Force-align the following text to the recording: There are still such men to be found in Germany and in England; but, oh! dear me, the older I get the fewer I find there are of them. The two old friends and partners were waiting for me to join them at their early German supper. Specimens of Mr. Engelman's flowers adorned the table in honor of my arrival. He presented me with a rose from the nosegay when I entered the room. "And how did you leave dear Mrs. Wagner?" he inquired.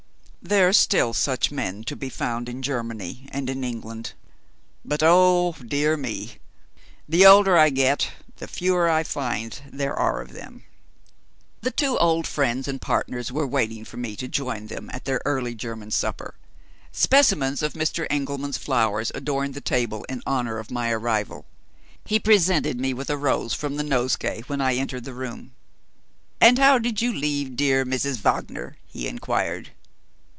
There 0.43 0.67
are 0.69 0.73
still 0.73 1.13
such 1.13 1.51
men 1.51 1.83
to 1.83 1.95
be 1.95 2.09
found 2.09 2.49
in 2.49 2.63
Germany 2.63 3.27
and 3.31 3.47
in 3.47 3.63
England; 3.63 4.13
but, 4.83 5.01
oh! 5.03 5.53
dear 5.63 5.95
me, 5.95 6.39
the 7.07 7.27
older 7.27 7.55
I 7.59 7.69
get 7.69 8.09
the 8.37 8.47
fewer 8.47 8.89
I 8.89 9.03
find 9.03 9.61
there 9.71 9.93
are 9.93 10.19
of 10.19 10.33
them. 10.33 10.63
The 11.61 11.69
two 11.69 11.95
old 11.99 12.25
friends 12.25 12.67
and 12.67 12.81
partners 12.81 13.31
were 13.31 13.45
waiting 13.45 13.85
for 13.85 13.97
me 13.97 14.15
to 14.15 14.27
join 14.27 14.65
them 14.65 14.89
at 14.91 15.05
their 15.05 15.21
early 15.25 15.53
German 15.53 15.91
supper. 15.91 16.33
Specimens 16.91 17.61
of 17.61 17.73
Mr. 17.73 18.07
Engelman's 18.09 18.57
flowers 18.57 19.11
adorned 19.13 19.53
the 19.53 19.61
table 19.61 20.03
in 20.09 20.23
honor 20.25 20.57
of 20.57 20.71
my 20.71 20.89
arrival. 20.91 21.45
He 22.03 22.17
presented 22.19 22.79
me 22.79 22.95
with 22.95 23.11
a 23.11 23.15
rose 23.17 23.53
from 23.53 23.77
the 23.77 23.83
nosegay 23.83 24.41
when 24.47 24.59
I 24.59 24.73
entered 24.73 25.03
the 25.03 25.13
room. 25.13 25.51
"And 26.41 26.57
how 26.57 26.79
did 26.79 26.99
you 26.99 27.13
leave 27.13 27.55
dear 27.55 27.85
Mrs. 27.85 28.17
Wagner?" 28.21 28.77
he 28.87 29.07
inquired. 29.07 29.69